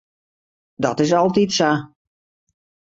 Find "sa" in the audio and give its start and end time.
1.57-1.71